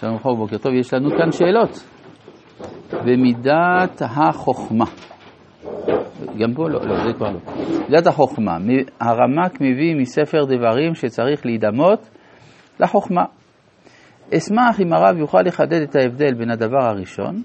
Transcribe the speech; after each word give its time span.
שלום 0.00 0.14
וברכה 0.14 0.28
ובוקר 0.28 0.58
טוב, 0.58 0.74
יש 0.74 0.94
לנו 0.94 1.10
כאן 1.10 1.32
שאלות. 1.32 1.88
במידת 2.92 4.02
החוכמה, 4.02 4.84
גם 6.38 6.54
פה 6.54 6.68
לא, 6.68 6.80
לא, 6.86 7.04
זה 7.06 7.12
כבר 7.16 7.30
לא. 7.30 7.40
מידת 7.88 8.06
החוכמה, 8.06 8.56
הרמק 9.00 9.60
מביא 9.60 9.94
מספר 9.96 10.44
דברים 10.44 10.94
שצריך 10.94 11.46
להידמות 11.46 12.10
לחוכמה. 12.80 13.24
אשמח 14.36 14.80
אם 14.80 14.92
הרב 14.92 15.16
יוכל 15.18 15.42
לחדד 15.42 15.82
את 15.82 15.96
ההבדל 15.96 16.34
בין 16.34 16.50
הדבר 16.50 16.84
הראשון, 16.84 17.42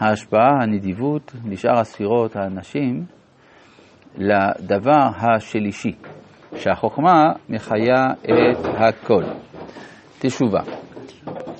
ההשפעה, 0.00 0.62
הנדיבות, 0.62 1.32
לשאר 1.50 1.78
הספירות, 1.78 2.36
האנשים, 2.36 3.04
לדבר 4.18 5.08
השלישי, 5.16 5.92
שהחוכמה 6.54 7.24
מחיה 7.48 8.04
את 8.24 8.66
הכל. 8.78 9.22
תשובה. 10.18 10.85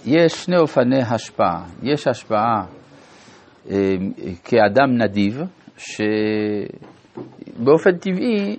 יש 0.07 0.45
שני 0.45 0.57
אופני 0.57 1.03
השפעה. 1.03 1.65
יש 1.83 2.07
השפעה 2.07 2.65
אה, 3.71 3.95
כאדם 4.45 4.99
נדיב, 5.03 5.43
שבאופן 7.57 7.97
טבעי 8.01 8.57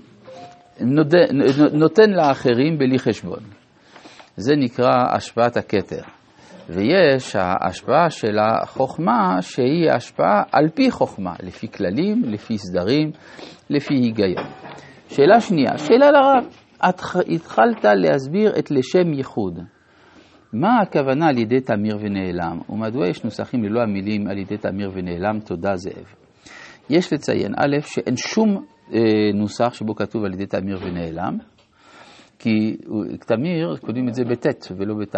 נותן, 1.74 2.10
לאחרים 2.12 2.78
בלי 2.78 3.00
חשבון. 3.00 3.40
זה 4.38 4.56
נקרא 4.56 5.16
השפעת 5.16 5.58
הכתר. 5.58 6.02
ויש 6.70 7.36
ההשפעה 7.36 8.10
של 8.10 8.40
החוכמה 8.40 9.38
שהיא 9.42 9.92
השפעה 9.92 10.44
על 10.52 10.70
פי 10.70 10.92
חוכמה, 10.92 11.34
לפי 11.44 11.68
כללים, 11.72 12.22
לפי 12.26 12.58
סדרים, 12.58 13.12
לפי 13.70 13.94
היגיון. 13.94 14.46
שאלה 15.10 15.42
שנייה, 15.42 15.78
שאלה 15.78 16.12
לרב, 16.12 16.46
את 16.90 17.02
התחלת 17.36 17.86
להסביר 17.86 18.60
את 18.60 18.72
לשם 18.72 19.14
ייחוד. 19.14 19.60
מה 20.54 20.82
הכוונה 20.82 21.28
על 21.28 21.38
ידי 21.38 21.62
תמיר 21.62 21.98
ונעלם, 22.02 22.60
ומדוע 22.70 23.08
יש 23.08 23.24
נוסחים 23.24 23.64
ללא 23.64 23.82
המילים 23.82 24.28
על 24.28 24.38
ידי 24.38 24.58
תמיר 24.58 24.92
ונעלם, 24.94 25.40
תודה 25.40 25.76
זאב. 25.76 26.14
יש 26.90 27.14
לציין, 27.14 27.54
א', 27.58 27.78
שאין 27.82 28.16
שום 28.18 28.66
אה, 28.94 29.00
נוסח 29.34 29.74
שבו 29.74 29.96
כתוב 29.96 30.26
על 30.26 30.34
ידי 30.34 30.46
תמיר 30.46 30.78
ונעלם, 30.82 31.38
כי 32.40 32.78
תמיר, 33.20 33.78
כותבים 33.82 34.10
את 34.10 34.14
זה 34.14 34.24
בט' 34.24 34.72
ולא 34.78 34.96
בת'. 34.96 35.16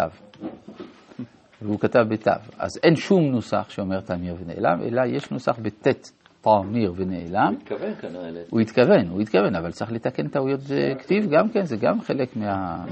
והוא 1.62 1.80
כתב 1.80 2.04
בת'. 2.08 2.28
אז 2.58 2.78
אין 2.82 2.96
שום 2.96 3.24
נוסח 3.24 3.66
שאומר 3.70 4.00
תמיר 4.00 4.34
ונעלם, 4.38 4.82
אלא 4.82 5.02
יש 5.06 5.30
נוסח 5.30 5.58
בט' 5.58 6.10
תמיר 6.40 6.92
ונעלם. 6.96 7.54
הוא 7.54 7.60
התכוון 7.62 7.94
כנראה. 8.00 8.42
הוא 8.50 8.60
התכוון, 8.60 9.08
הוא 9.10 9.20
התכוון, 9.20 9.54
אבל 9.54 9.70
צריך 9.70 9.92
לתקן 9.92 10.28
טעויות 10.28 10.60
כתיב 10.98 11.26
גם 11.30 11.48
כן, 11.48 11.64
זה 11.64 11.76
גם 11.76 12.00
חלק 12.00 12.36
מה... 12.36 12.84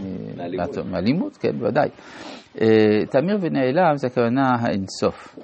מהלימוד, 0.90 1.36
כן, 1.36 1.58
בוודאי. 1.58 1.88
אה, 2.60 3.06
תמיר 3.10 3.38
ונעלם 3.40 3.96
זה 3.96 4.06
הכוונה 4.06 4.56
האינסוף. 4.60 5.38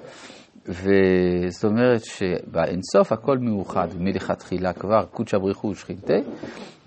וזאת 0.67 1.71
אומרת 1.71 2.01
שבאינסוף 2.03 3.11
הכל 3.11 3.37
מאוחד 3.37 3.87
מלכתחילה 3.99 4.73
כבר 4.73 5.05
קודשא 5.05 5.37
בריחו 5.37 5.67
ושכינתה, 5.67 6.13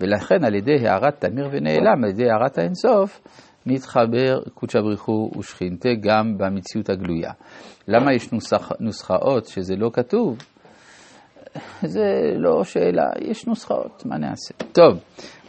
ולכן 0.01 0.43
על 0.43 0.55
ידי 0.55 0.87
הערת 0.87 1.25
תמיר 1.25 1.49
ונעלם, 1.51 2.03
על 2.03 2.09
ידי 2.09 2.29
הערת 2.29 2.57
האינסוף, 2.57 3.21
מתחבר 3.65 4.39
קודשא 4.53 4.79
בריחו 4.81 5.31
ושכינתה 5.39 5.89
גם 6.01 6.37
במציאות 6.37 6.89
הגלויה. 6.89 7.31
למה 7.87 8.13
יש 8.13 8.31
נוסח, 8.31 8.71
נוסחאות 8.79 9.45
שזה 9.45 9.75
לא 9.75 9.89
כתוב? 9.93 10.37
זה 11.81 12.33
לא 12.35 12.63
שאלה, 12.63 13.09
יש 13.21 13.47
נוסחאות, 13.47 14.03
מה 14.05 14.17
נעשה? 14.17 14.53
טוב, 14.71 14.99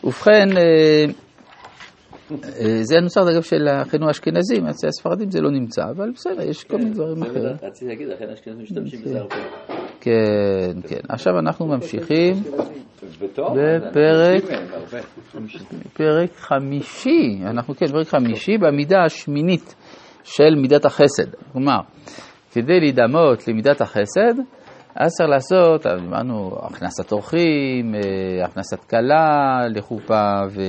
ובכן, 0.04 0.48
אה, 0.56 1.04
אה, 2.32 2.82
זה 2.82 2.98
הנוסח, 2.98 3.20
אגב, 3.34 3.42
של 3.42 3.68
אחינו 3.82 4.06
האשכנזים, 4.06 4.66
אצל 4.66 4.88
הספרדים 4.88 5.30
זה 5.30 5.40
לא 5.40 5.50
נמצא, 5.50 5.82
אבל 5.96 6.10
בסדר, 6.10 6.42
יש 6.42 6.64
כל 6.64 6.76
מיני 6.76 6.90
דברים 6.90 7.22
אחרים. 7.22 7.56
רציתי 7.62 7.86
להגיד, 7.86 8.08
לכן 8.08 8.28
האשכנזים 8.30 8.62
משתמשים 8.62 9.00
בזה 9.04 9.18
הרבה. 9.18 9.36
כן, 10.00 10.80
כן. 10.88 11.00
עכשיו 11.08 11.38
אנחנו 11.38 11.66
ממשיכים 11.66 12.34
בפרק 13.02 14.44
פרק 15.92 16.30
חמישי, 16.36 17.40
אנחנו 17.46 17.74
כן, 17.74 17.86
פרק 17.86 18.06
חמישי 18.06 18.58
במידה 18.58 19.04
השמינית 19.04 19.74
של 20.24 20.54
מידת 20.56 20.84
החסד. 20.84 21.26
כלומר, 21.52 21.78
כדי 22.52 22.80
להידמות 22.80 23.48
למידת 23.48 23.80
החסד, 23.80 24.34
אז 24.96 25.12
צריך 25.12 25.30
לעשות, 25.30 25.86
אמרנו, 25.86 26.50
הכנסת 26.62 27.12
אורחים, 27.12 27.94
אה, 27.94 28.44
הכנסת 28.44 28.84
כלה 28.84 29.58
לחופה 29.68 30.40
ו... 30.50 30.60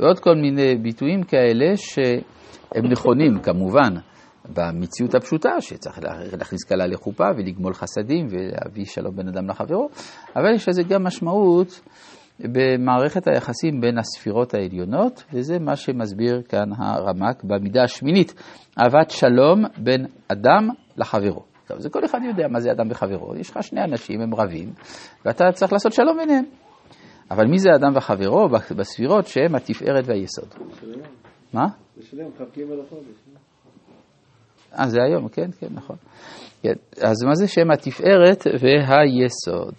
ועוד 0.00 0.18
כל 0.18 0.34
מיני 0.34 0.76
ביטויים 0.76 1.22
כאלה 1.22 1.76
שהם 1.76 2.86
נכונים 2.90 3.38
כמובן 3.42 3.94
במציאות 4.48 5.14
הפשוטה, 5.14 5.60
שצריך 5.60 5.98
להכניס 6.38 6.64
כלה 6.68 6.86
לחופה 6.86 7.24
ולגמול 7.36 7.74
חסדים 7.74 8.26
ולהביא 8.30 8.84
שלום 8.84 9.16
בין 9.16 9.28
אדם 9.28 9.48
לחברו, 9.48 9.88
אבל 10.36 10.54
יש 10.54 10.68
לזה 10.68 10.82
גם 10.82 11.04
משמעות 11.04 11.80
במערכת 12.40 13.28
היחסים 13.28 13.80
בין 13.80 13.98
הספירות 13.98 14.54
העליונות, 14.54 15.24
וזה 15.32 15.58
מה 15.58 15.76
שמסביר 15.76 16.42
כאן 16.48 16.68
הרמק 16.78 17.44
במידה 17.44 17.82
השמינית, 17.82 18.34
אהבת 18.78 19.10
שלום 19.10 19.64
בין 19.78 20.06
אדם 20.28 20.68
לחברו. 20.96 21.49
טוב, 21.70 21.80
זה 21.80 21.90
כל 21.90 22.04
אחד 22.04 22.18
יודע 22.24 22.48
מה 22.48 22.60
זה 22.60 22.72
אדם 22.72 22.90
וחברו. 22.90 23.36
יש 23.36 23.50
לך 23.50 23.62
שני 23.62 23.84
אנשים, 23.84 24.20
הם 24.20 24.34
רבים, 24.34 24.72
ואתה 25.24 25.44
צריך 25.54 25.72
לעשות 25.72 25.92
שלום 25.92 26.16
ביניהם. 26.18 26.44
אבל 27.30 27.46
מי 27.46 27.58
זה 27.58 27.68
אדם 27.74 27.96
וחברו 27.96 28.48
בספירות 28.76 29.26
שהם 29.26 29.54
התפארת 29.54 30.04
והיסוד? 30.06 30.48
מה? 31.52 31.66
זה 31.96 32.06
שלם, 32.06 32.30
כ"ג 32.30 32.60
לחודש. 32.60 33.06
אה, 34.78 34.88
זה 34.88 34.98
היום, 35.02 35.28
כן, 35.28 35.50
כן, 35.58 35.66
נכון. 35.70 35.96
כן. 36.62 36.72
אז 37.02 37.24
מה 37.24 37.34
זה 37.34 37.48
שם 37.48 37.70
התפארת 37.70 38.46
והיסוד? 38.60 39.74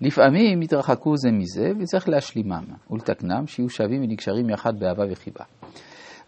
לפעמים 0.00 0.62
יתרחקו 0.62 1.16
זה 1.16 1.30
מזה 1.30 1.70
וצריך 1.80 2.08
להשלימם 2.08 2.64
ולתקנם 2.90 3.46
שיהיו 3.46 3.68
שווים 3.68 4.02
ונקשרים 4.02 4.50
יחד 4.50 4.72
באהבה 4.78 5.04
וחיבה. 5.10 5.44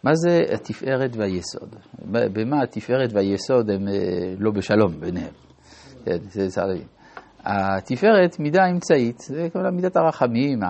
מה 0.04 0.10
זה 0.14 0.54
התפארת 0.54 1.16
והיסוד? 1.16 1.76
במה 2.04 2.62
התפארת 2.62 3.12
והיסוד 3.12 3.70
הם 3.70 3.88
אה, 3.88 4.34
לא 4.38 4.50
בשלום 4.50 5.00
ביניהם? 5.00 5.32
כן. 6.04 6.16
התפארת 7.44 8.38
מידה 8.38 8.66
אמצעית, 8.70 9.18
זה 9.18 9.48
כמובן 9.52 9.74
מידת 9.74 9.96
הרחמים, 9.96 10.60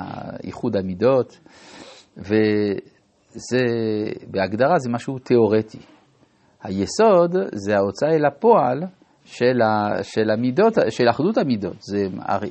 איחוד 0.45 0.77
המידות, 0.77 1.41
וזה, 2.17 3.65
בהגדרה 4.31 4.79
זה 4.79 4.91
משהו 4.91 5.19
תיאורטי. 5.19 5.79
היסוד 6.63 7.37
זה 7.55 7.77
ההוצאה 7.77 8.11
אל 8.11 8.27
הפועל 8.27 8.83
של, 9.31 9.63
ה, 9.63 10.03
של 10.03 10.31
המידות, 10.31 10.75
של 10.91 11.09
אחדות 11.11 11.39
המידות. 11.39 11.77
זה 11.81 12.07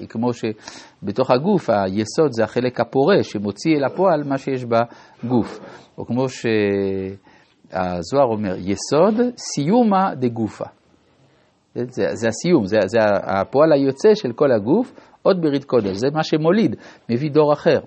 כמו 0.10 0.30
שבתוך 0.34 1.32
הגוף 1.32 1.70
היסוד 1.70 2.32
זה 2.32 2.44
החלק 2.44 2.80
הפורה 2.80 3.24
שמוציא 3.24 3.78
אל 3.78 3.84
הפועל 3.84 4.24
מה 4.24 4.38
שיש 4.38 4.66
בגוף. 4.66 5.60
או 5.98 6.06
כמו 6.06 6.26
שהזוהר 6.30 8.26
אומר, 8.32 8.56
יסוד 8.58 9.16
סיומה 9.38 10.16
דגופה. 10.16 10.66
זה, 11.76 11.84
זה 12.14 12.28
הסיום, 12.28 12.66
זה, 12.66 12.78
זה 12.86 13.00
הפועל 13.24 13.72
היוצא 13.74 14.16
של 14.16 14.32
כל 14.34 14.52
הגוף, 14.52 14.94
עוד 15.22 15.42
ברית 15.42 15.64
קודש, 15.64 15.98
זה 15.98 16.08
מה 16.14 16.24
שמוליד, 16.24 16.76
מביא 17.10 17.32
דור 17.32 17.54
אחר. 17.54 17.80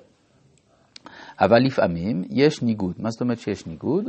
אבל 1.41 1.59
לפעמים 1.67 2.23
יש 2.31 2.62
ניגוד. 2.62 2.95
מה 2.99 3.11
זאת 3.11 3.21
אומרת 3.21 3.39
שיש 3.39 3.67
ניגוד? 3.67 4.05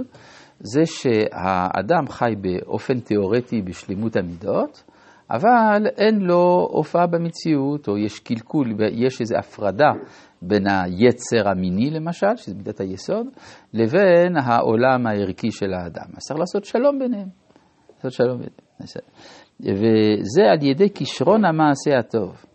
זה 0.60 0.86
שהאדם 0.86 2.08
חי 2.08 2.34
באופן 2.42 3.00
תיאורטי 3.00 3.62
בשלמות 3.62 4.16
המידות, 4.16 4.84
אבל 5.32 5.88
אין 5.98 6.20
לו 6.20 6.68
הופעה 6.72 7.08
במציאות, 7.08 7.88
או 7.88 7.98
יש 7.98 8.20
קלקול, 8.20 8.74
יש 8.92 9.22
איזו 9.22 9.36
הפרדה 9.38 9.92
בין 10.42 10.64
היצר 10.68 11.50
המיני 11.50 11.90
למשל, 11.90 12.36
שזה 12.36 12.56
מידת 12.56 12.80
היסוד, 12.80 13.28
לבין 13.74 14.38
העולם 14.44 15.08
הערכי 15.08 15.52
של 15.52 15.74
האדם. 15.74 16.06
אז 16.16 16.24
צריך 16.28 16.40
לעשות 16.40 16.66
שלום 16.66 17.00
ביניהם. 17.00 17.28
לעשות 17.96 18.12
שלום 18.12 18.38
ביניהם. 18.38 18.62
וזה 19.62 20.42
על 20.52 20.64
ידי 20.64 20.90
כישרון 20.90 21.46
המעשה 21.46 21.98
הטוב, 22.00 22.46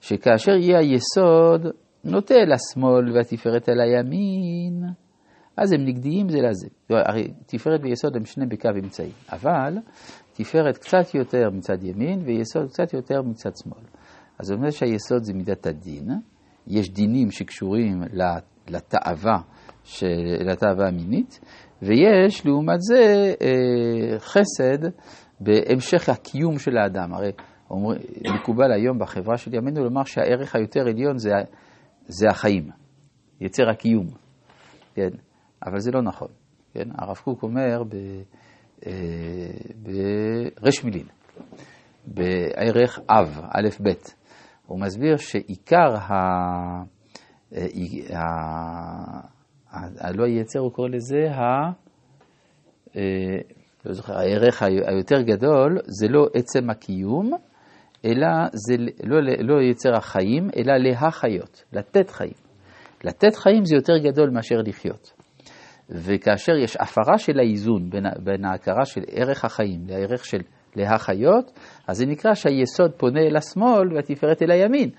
שכאשר 0.00 0.52
יהיה 0.52 0.78
היסוד 0.78 1.66
נוטה 2.08 2.34
אל 2.34 2.52
השמאל 2.52 3.16
והתפארת 3.16 3.68
אל 3.68 3.80
הימין, 3.80 4.82
אז 5.56 5.72
הם 5.72 5.84
נגדיים 5.84 6.28
זה 6.28 6.38
לזה. 6.40 6.68
הרי 6.90 7.32
תפארת 7.46 7.80
ויסוד 7.82 8.16
הם 8.16 8.24
שני 8.24 8.46
בקו 8.46 8.68
אמצעי, 8.84 9.10
אבל 9.32 9.74
תפארת 10.32 10.76
קצת 10.76 11.14
יותר 11.14 11.50
מצד 11.50 11.84
ימין 11.84 12.20
ויסוד 12.24 12.68
קצת 12.68 12.92
יותר 12.92 13.22
מצד 13.22 13.50
שמאל. 13.62 13.84
אז 14.38 14.46
זאת 14.46 14.56
אומרת 14.56 14.72
שהיסוד 14.72 15.22
זה 15.22 15.34
מידת 15.34 15.66
הדין, 15.66 16.08
יש 16.66 16.90
דינים 16.90 17.30
שקשורים 17.30 18.02
לתאווה, 18.68 19.38
לתאווה 20.40 20.88
המינית, 20.88 21.40
ויש 21.82 22.46
לעומת 22.46 22.80
זה 22.80 23.34
אה, 23.42 24.18
חסד 24.18 24.88
בהמשך 25.40 26.08
הקיום 26.08 26.58
של 26.58 26.76
האדם. 26.76 27.14
הרי 27.14 27.32
אומר, 27.70 27.94
מקובל 28.40 28.72
היום 28.72 28.98
בחברה 28.98 29.36
של 29.36 29.54
ימינו 29.54 29.84
לומר 29.84 30.04
שהערך 30.04 30.54
היותר 30.54 30.80
עליון 30.80 31.18
זה, 31.18 31.30
זה 32.08 32.28
החיים, 32.30 32.70
יצר 33.40 33.70
הקיום. 33.70 34.06
כן, 34.94 35.10
אבל 35.66 35.78
זה 35.78 35.90
לא 35.90 36.02
נכון. 36.02 36.28
כן? 36.74 36.88
הרב 36.98 37.16
קוק 37.16 37.42
אומר 37.42 37.82
ב, 37.88 37.94
אה, 38.86 38.92
ברש 39.82 40.84
מילין, 40.84 41.06
בערך 42.06 42.98
אב, 43.10 43.40
א' 43.50 43.68
ב', 43.82 43.90
הוא 44.66 44.80
מסביר 44.80 45.16
שעיקר 45.16 45.96
ה... 45.96 46.12
אה, 47.54 47.66
ה... 48.16 48.24
ה... 49.70 50.12
לא 50.14 50.24
היצר, 50.24 50.60
הוא 50.60 50.72
קורא 50.72 50.88
לזה 50.88 51.30
ה... 51.30 51.72
אה, 52.96 53.38
לא 53.84 53.92
זוכר, 53.92 54.18
הערך 54.18 54.62
היותר 54.62 55.22
גדול 55.22 55.78
זה 55.84 56.08
לא 56.08 56.26
עצם 56.34 56.70
הקיום, 56.70 57.30
אלא 58.04 58.28
זה 58.52 58.76
לא, 59.04 59.20
לא 59.38 59.62
יצר 59.62 59.96
החיים, 59.96 60.48
אלא 60.56 60.76
להחיות, 60.76 61.64
לתת 61.72 62.10
חיים. 62.10 62.48
לתת 63.04 63.36
חיים 63.36 63.64
זה 63.64 63.76
יותר 63.76 63.98
גדול 63.98 64.30
מאשר 64.30 64.56
לחיות. 64.66 65.12
וכאשר 65.90 66.52
יש 66.56 66.76
הפרה 66.76 67.18
של 67.18 67.38
האיזון 67.38 67.90
בין, 67.90 68.04
בין 68.24 68.44
ההכרה 68.44 68.84
של 68.84 69.00
ערך 69.10 69.44
החיים 69.44 69.80
לערך 69.86 70.24
של 70.24 70.40
להחיות, 70.76 71.50
אז 71.88 71.96
זה 71.96 72.06
נקרא 72.06 72.34
שהיסוד 72.34 72.92
פונה 72.96 73.20
אל 73.20 73.36
השמאל 73.36 73.94
והתפארת 73.94 74.42
אל 74.42 74.50
הימין. 74.50 74.90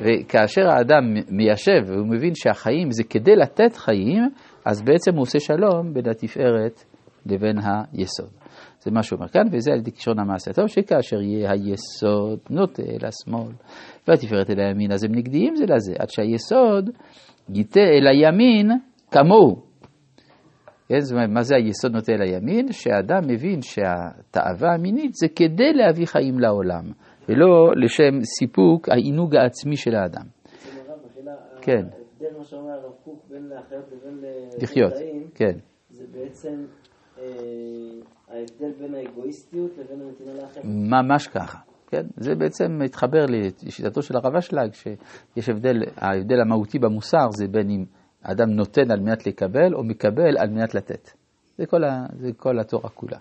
וכאשר 0.00 0.68
האדם 0.68 1.04
מיישב 1.30 1.82
והוא 1.86 2.06
מבין 2.06 2.32
שהחיים 2.34 2.90
זה 2.90 3.04
כדי 3.04 3.36
לתת 3.36 3.76
חיים, 3.76 4.28
אז 4.66 4.82
בעצם 4.82 5.14
הוא 5.14 5.22
עושה 5.22 5.40
שלום 5.40 5.94
בין 5.94 6.08
התפארת 6.08 6.84
לבין 7.26 7.56
היסוד. 7.58 8.43
זה 8.84 8.90
מה 8.90 9.02
שהוא 9.02 9.16
אומר 9.16 9.28
כאן, 9.28 9.42
וזה 9.52 9.72
על 9.72 9.78
ידי 9.78 9.92
כישרון 9.92 10.18
המעשה 10.18 10.50
הטוב, 10.50 10.66
שכאשר 10.66 11.20
יהיה 11.20 11.52
היסוד 11.52 12.38
נוטה 12.50 12.82
אל 12.82 13.06
השמאל 13.06 13.52
והתפארת 14.08 14.50
אל 14.50 14.60
הימין, 14.60 14.92
אז 14.92 15.04
הם 15.04 15.14
נגדיים 15.14 15.56
זה 15.56 15.64
לזה, 15.64 15.92
עד 15.98 16.10
שהיסוד 16.10 16.90
ייטה 17.48 17.80
אל 17.80 18.06
הימין 18.06 18.70
כמוהו. 19.10 19.56
כן, 20.88 21.00
זאת 21.00 21.12
אומרת, 21.12 21.28
מה 21.28 21.42
זה 21.42 21.56
היסוד 21.56 21.92
נוטה 21.92 22.12
אל 22.12 22.22
הימין? 22.22 22.72
שהאדם 22.72 23.20
מבין 23.28 23.62
שהתאווה 23.62 24.74
המינית 24.74 25.14
זה 25.14 25.28
כדי 25.28 25.72
להביא 25.72 26.06
חיים 26.06 26.38
לעולם, 26.38 26.84
ולא 27.28 27.72
לשם 27.84 28.20
סיפוק 28.38 28.88
העינוג 28.88 29.36
העצמי 29.36 29.76
של 29.76 29.94
האדם. 29.94 30.26
כן. 31.60 31.72
ההבדל, 31.72 32.38
מה 32.38 32.44
שאומר 32.44 32.72
הרב 32.72 32.92
קוק, 33.04 33.24
בין 33.30 33.48
לחיות 33.48 33.92
לבין 33.92 34.20
לחיות, 34.62 34.92
כן. 35.34 35.58
זה 35.90 36.04
בעצם 36.12 36.64
אה, 37.18 37.24
ההבדל 38.34 38.72
בין 38.78 38.94
האגואיסטיות 38.94 39.70
לבין 39.78 40.00
הנתינה 40.00 40.32
לאחר. 40.34 40.60
ממש 40.64 41.28
ככה. 41.28 41.58
כן? 41.86 42.06
זה 42.16 42.34
בעצם 42.34 42.78
מתחבר 42.78 43.24
לשיטתו 43.28 44.02
של 44.02 44.16
הרב 44.16 44.36
אשלג, 44.36 44.72
שיש 44.72 45.48
הבדל, 45.48 45.76
ההבדל 45.96 46.40
המהותי 46.40 46.78
במוסר 46.78 47.26
זה 47.30 47.46
בין 47.48 47.70
אם 47.70 47.84
האדם 48.22 48.50
נותן 48.50 48.90
על 48.90 49.00
מנת 49.00 49.26
לקבל 49.26 49.74
או 49.74 49.84
מקבל 49.84 50.38
על 50.38 50.50
מנת 50.50 50.74
לתת. 50.74 51.10
זה 51.58 51.66
כל, 51.66 51.84
ה, 51.84 52.06
זה 52.18 52.32
כל 52.36 52.60
התורה 52.60 52.90
כולה. 52.90 53.18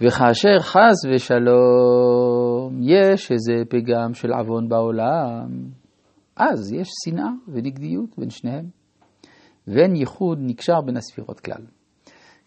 וכאשר 0.00 0.58
חס 0.60 1.04
ושלום 1.14 2.80
יש 2.82 3.32
איזה 3.32 3.62
פגם 3.68 4.14
של 4.14 4.32
עוון 4.32 4.68
בעולם, 4.68 5.48
אז 6.36 6.72
יש 6.72 6.88
שנאה 7.04 7.30
ונגדיות 7.48 8.18
בין 8.18 8.30
שניהם, 8.30 8.64
ואין 9.68 9.96
ייחוד 9.96 10.38
נקשר 10.40 10.80
בין 10.86 10.96
הספירות 10.96 11.40
כלל. 11.40 11.75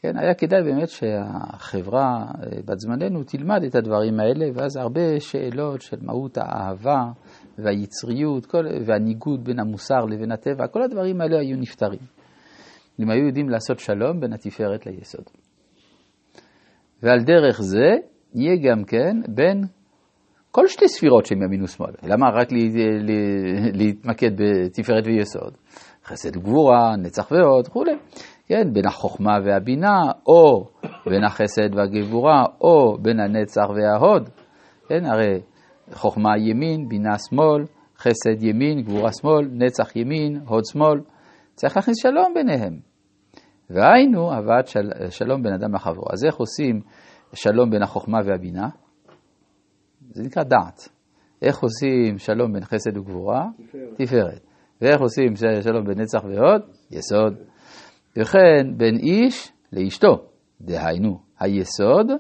כן, 0.01 0.17
היה 0.17 0.33
כדאי 0.33 0.63
באמת 0.63 0.89
שהחברה 0.89 2.25
אה, 2.43 2.61
בת 2.65 2.79
זמננו 2.79 3.23
תלמד 3.23 3.63
את 3.63 3.75
הדברים 3.75 4.19
האלה, 4.19 4.45
ואז 4.53 4.75
הרבה 4.75 5.19
שאלות 5.19 5.81
של 5.81 5.97
מהות 6.01 6.37
האהבה 6.37 7.03
והיצריות 7.57 8.45
כל, 8.45 8.65
והניגוד 8.85 9.43
בין 9.43 9.59
המוסר 9.59 10.05
לבין 10.05 10.31
הטבע, 10.31 10.67
כל 10.67 10.81
הדברים 10.83 11.21
האלה 11.21 11.39
היו 11.39 11.57
נפתרים. 11.57 11.99
אם 12.99 13.09
היו 13.09 13.25
יודעים 13.25 13.49
לעשות 13.49 13.79
שלום 13.79 14.19
בין 14.19 14.33
התפארת 14.33 14.85
ליסוד. 14.85 15.23
ועל 17.03 17.19
דרך 17.23 17.61
זה 17.61 17.95
יהיה 18.33 18.55
גם 18.55 18.83
כן 18.83 19.17
בין 19.27 19.63
כל 20.51 20.67
שתי 20.67 20.87
ספירות 20.87 21.25
שהן 21.25 21.41
ימין 21.43 21.63
ושמאל. 21.63 21.91
למה 22.03 22.25
רק 22.29 22.51
לה, 22.51 22.59
לה, 23.01 23.13
להתמקד 23.73 24.31
בתפארת 24.37 25.07
ויסוד? 25.07 25.53
חסד 26.05 26.37
וגבורה, 26.37 26.95
נצח 26.97 27.31
ועוד 27.31 27.67
וכולי. 27.67 27.91
כן, 28.49 28.73
בין 28.73 28.87
החוכמה 28.87 29.37
והבינה, 29.45 30.01
או 30.27 30.65
בין 31.05 31.23
החסד 31.23 31.75
והגבורה, 31.75 32.43
או 32.61 32.97
בין 33.01 33.19
הנצח 33.19 33.65
וההוד. 33.75 34.29
כן, 34.87 35.05
הרי 35.05 35.41
חוכמה 35.93 36.37
ימין, 36.37 36.87
בינה 36.87 37.17
שמאל, 37.29 37.63
חסד 37.97 38.43
ימין, 38.43 38.81
גבורה 38.81 39.09
שמאל, 39.21 39.47
נצח 39.51 39.95
ימין, 39.95 40.41
הוד 40.47 40.65
שמאל. 40.65 40.99
צריך 41.53 41.77
להכניס 41.77 41.97
שלום 42.01 42.33
ביניהם. 42.33 42.79
והיינו 43.69 44.33
הבאת 44.33 44.67
של, 44.67 44.89
שלום 45.09 45.43
בין 45.43 45.53
אדם 45.53 45.75
לחברו. 45.75 46.03
אז 46.13 46.25
איך 46.25 46.35
עושים 46.35 46.81
שלום 47.33 47.69
בין 47.69 47.83
החוכמה 47.83 48.17
והבינה? 48.25 48.67
זה 50.09 50.23
נקרא 50.23 50.43
דעת. 50.43 50.89
איך 51.41 51.59
עושים 51.59 52.17
שלום 52.17 52.53
בין 52.53 52.63
חסד 52.63 52.97
וגבורה? 52.97 53.45
תפארת. 53.97 54.41
ואיך 54.81 55.01
עושים 55.01 55.35
שלום 55.61 55.85
בין 55.85 56.01
נצח 56.01 56.23
והוד? 56.23 56.61
יסוד. 56.91 57.35
וכן 58.19 58.77
בין 58.77 58.95
איש 58.95 59.51
לאשתו, 59.73 60.25
דהיינו, 60.61 61.19
היסוד 61.39 62.11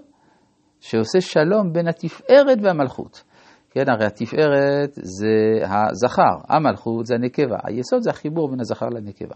שעושה 0.79 1.21
שלום 1.21 1.73
בין 1.73 1.87
התפארת 1.87 2.57
והמלכות. 2.63 3.23
כן, 3.71 3.89
הרי 3.89 4.05
התפארת 4.05 4.93
זה 4.93 5.65
הזכר, 5.65 6.37
המלכות 6.49 7.05
זה 7.05 7.15
הנקבה, 7.15 7.57
היסוד 7.63 8.01
זה 8.01 8.09
החיבור 8.09 8.49
בין 8.49 8.59
הזכר 8.59 8.89
לנקבה. 8.89 9.35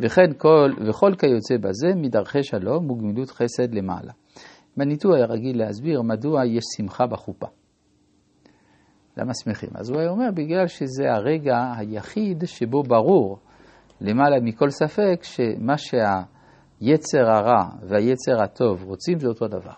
וכן 0.00 0.32
כל, 0.38 0.70
וכל 0.88 1.12
כיוצא 1.18 1.54
בזה 1.56 1.88
מדרכי 1.96 2.42
שלום 2.42 2.90
וגמילות 2.90 3.30
חסד 3.30 3.74
למעלה. 3.74 4.12
מניטו 4.76 5.14
היה 5.14 5.26
רגיל 5.26 5.58
להסביר 5.58 6.02
מדוע 6.02 6.46
יש 6.46 6.64
שמחה 6.76 7.06
בחופה. 7.06 7.46
למה 9.16 9.32
שמחים? 9.34 9.70
אז 9.74 9.90
הוא 9.90 10.00
היה 10.00 10.10
אומר, 10.10 10.30
בגלל 10.34 10.66
שזה 10.66 11.12
הרגע 11.12 11.72
היחיד 11.76 12.44
שבו 12.46 12.82
ברור 12.82 13.38
למעלה 14.00 14.40
מכל 14.42 14.70
ספק 14.70 15.22
שמה 15.22 15.78
שהיצר 15.78 17.30
הרע 17.30 17.64
והיצר 17.82 18.42
הטוב 18.42 18.82
רוצים 18.82 19.18
זה 19.18 19.28
אותו 19.28 19.48
דבר. 19.48 19.72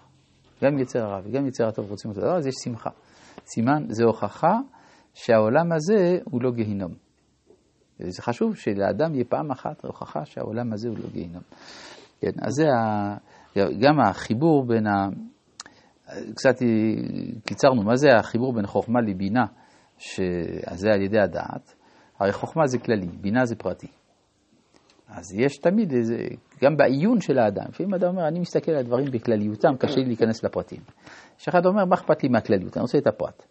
גם 0.64 0.78
יצר 0.78 1.05
הרע 1.05 1.20
וגם 1.25 1.46
יצר 1.46 1.69
הטוב 1.69 1.90
רוצים 1.90 2.11
אותו 2.11 2.20
דבר, 2.20 2.37
אז 2.37 2.46
יש 2.46 2.55
שמחה. 2.64 2.90
סימן, 3.46 3.84
זה 3.88 4.05
הוכחה 4.05 4.58
שהעולם 5.14 5.72
הזה 5.72 6.19
הוא 6.25 6.43
לא 6.43 6.50
גיהינום. 6.50 6.93
וזה 8.00 8.22
חשוב 8.22 8.56
שלאדם 8.56 9.14
יהיה 9.14 9.25
פעם 9.25 9.50
אחת 9.50 9.84
הוכחה 9.84 10.25
שהעולם 10.25 10.72
הזה 10.72 10.88
הוא 10.88 10.99
לא 10.99 11.08
גיהינום. 11.12 11.43
כן, 12.20 12.31
אז 12.43 12.52
זה 12.52 12.67
ה... 12.72 13.17
גם 13.56 14.00
החיבור 14.00 14.67
בין 14.67 14.87
ה... 14.87 15.08
קצת 16.34 16.55
קיצרנו, 17.44 17.82
מה 17.82 17.96
זה 17.96 18.08
החיבור 18.19 18.53
בין 18.53 18.67
חוכמה 18.67 19.00
לבינה, 19.00 19.44
שזה 19.98 20.89
על 20.94 21.03
ידי 21.03 21.19
הדעת? 21.20 21.74
הרי 22.20 22.32
חוכמה 22.32 22.67
זה 22.67 22.79
כללי, 22.79 23.08
בינה 23.20 23.44
זה 23.44 23.56
פרטי. 23.56 23.86
אז 25.10 25.34
יש 25.34 25.58
תמיד 25.58 25.93
איזה, 25.93 26.17
גם 26.64 26.76
בעיון 26.76 27.20
של 27.20 27.38
האדם, 27.38 27.64
לפעמים 27.69 27.94
אדם 27.94 28.08
אומר, 28.08 28.29
אני 28.29 28.40
מסתכל 28.40 28.72
על 28.72 28.79
הדברים 28.79 29.06
בכלליותם, 29.12 29.76
קשה 29.79 29.96
לי 29.96 30.05
להיכנס 30.05 30.44
לפרטים. 30.44 30.81
יש 31.40 31.48
אחד 31.48 31.67
אומר, 31.67 31.84
מה 31.84 31.94
אכפת 31.94 32.22
לי 32.22 32.29
מהכלליות, 32.29 32.76
אני 32.76 32.82
רוצה 32.82 32.98
את 32.98 33.06
הפרט. 33.06 33.43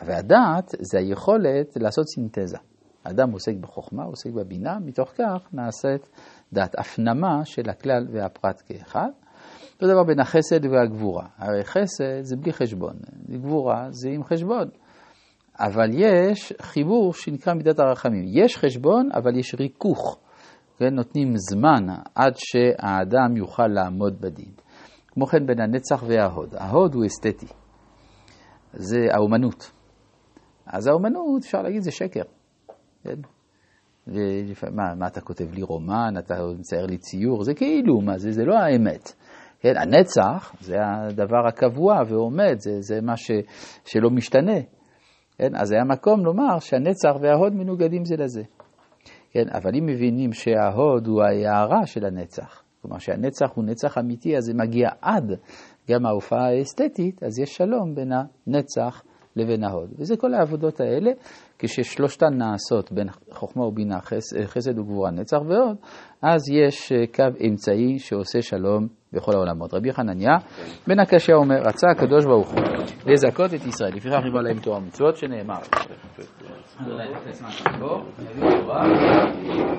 אבל 0.00 0.12
הדעת 0.12 0.74
זה 0.80 0.98
היכולת 0.98 1.76
לעשות 1.76 2.04
סינתזה. 2.08 2.58
האדם 3.04 3.30
עוסק 3.30 3.54
בחוכמה, 3.60 4.04
עוסק 4.04 4.30
בבינה, 4.30 4.78
מתוך 4.84 5.08
כך 5.08 5.48
נעשית 5.52 6.08
דעת 6.52 6.78
הפנמה 6.78 7.44
של 7.44 7.70
הכלל 7.70 8.06
והפרט 8.12 8.62
כאחד. 8.66 9.08
אותו 9.74 9.86
דבר 9.86 10.04
בין 10.04 10.20
החסד 10.20 10.66
והגבורה. 10.66 11.26
הרי 11.38 11.64
חסד 11.64 12.22
זה 12.22 12.36
בלי 12.36 12.52
חשבון, 12.52 12.94
גבורה 13.30 13.86
זה 13.90 14.08
עם 14.08 14.24
חשבון. 14.24 14.68
אבל 15.58 15.90
יש 15.92 16.52
חיבור 16.62 17.14
שנקרא 17.14 17.54
מידת 17.54 17.78
הרחמים. 17.78 18.24
יש 18.28 18.56
חשבון, 18.56 19.08
אבל 19.12 19.38
יש 19.38 19.54
ריכוך. 19.54 20.18
ונותנים 20.80 21.32
זמן 21.36 21.86
עד 22.14 22.32
שהאדם 22.36 23.36
יוכל 23.36 23.66
לעמוד 23.66 24.20
בדין. 24.20 24.52
כמו 25.06 25.26
כן 25.26 25.46
בין 25.46 25.60
הנצח 25.60 26.04
וההוד. 26.06 26.54
ההוד 26.58 26.94
הוא 26.94 27.06
אסתטי, 27.06 27.46
זה 28.72 28.98
האומנות. 29.12 29.70
אז 30.66 30.86
האומנות, 30.86 31.42
אפשר 31.42 31.62
להגיד, 31.62 31.82
זה 31.82 31.90
שקר. 31.90 32.22
כן? 33.04 33.20
מה, 34.72 34.94
מה 34.94 35.06
אתה 35.06 35.20
כותב 35.20 35.52
לי 35.52 35.62
רומן, 35.62 36.14
אתה 36.18 36.34
מצייר 36.58 36.86
לי 36.86 36.98
ציור, 36.98 37.44
זה 37.44 37.54
כאילו, 37.54 38.00
מה 38.00 38.18
זה, 38.18 38.32
זה 38.32 38.44
לא 38.44 38.54
האמת. 38.54 39.12
כן, 39.60 39.76
הנצח 39.76 40.54
זה 40.60 40.74
הדבר 40.82 41.46
הקבוע 41.48 42.02
ועומד, 42.08 42.54
זה, 42.58 42.80
זה 42.80 43.00
מה 43.00 43.16
ש, 43.16 43.30
שלא 43.84 44.10
משתנה. 44.10 44.60
כן, 45.38 45.56
אז 45.56 45.68
זה 45.68 45.76
המקום 45.80 46.24
לומר 46.24 46.58
שהנצח 46.58 47.10
וההוד 47.20 47.52
מנוגדים 47.54 48.04
זה 48.04 48.16
לזה. 48.16 48.42
כן, 49.36 49.48
אבל 49.52 49.70
אם 49.78 49.86
מבינים 49.86 50.32
שההוד 50.32 51.06
הוא 51.06 51.22
ההערה 51.22 51.86
של 51.86 52.04
הנצח, 52.04 52.62
כלומר 52.82 52.98
שהנצח 52.98 53.50
הוא 53.54 53.64
נצח 53.64 53.98
אמיתי, 53.98 54.36
אז 54.36 54.44
זה 54.44 54.54
מגיע 54.54 54.88
עד 55.02 55.32
גם 55.90 56.06
ההופעה 56.06 56.48
האסתטית, 56.48 57.22
אז 57.22 57.38
יש 57.38 57.56
שלום 57.56 57.94
בין 57.94 58.12
הנצח 58.12 59.02
לבין 59.36 59.64
ההוד. 59.64 59.92
וזה 59.98 60.16
כל 60.16 60.34
העבודות 60.34 60.80
האלה, 60.80 61.10
כששלושתן 61.58 62.34
נעשות 62.34 62.92
בין 62.92 63.06
חוכמה 63.30 63.64
ובינה, 63.64 64.00
חס, 64.00 64.34
חסד 64.44 64.78
וגבורה, 64.78 65.10
נצח 65.10 65.38
והוד, 65.48 65.76
אז 66.22 66.42
יש 66.52 66.92
אה, 66.92 67.06
קו 67.14 67.46
אמצעי 67.48 67.98
שעושה 67.98 68.42
שלום 68.42 68.86
בכל 69.16 69.32
העולמות. 69.34 69.74
רבי 69.74 69.92
חנניה 69.92 70.36
בן 70.86 71.00
הקשיא 71.00 71.34
אומר, 71.34 71.56
רצה 71.62 71.86
הקדוש 71.90 72.24
ברוך 72.24 72.50
הוא 72.50 72.62
לזכות 73.06 73.54
את 73.54 73.66
ישראל, 73.66 73.94
לפיכך 73.94 74.18
ריבה 74.24 74.42
להם 74.42 74.58
תורה 74.58 74.78
ומצוות, 74.78 75.16
שנאמר. 75.16 75.58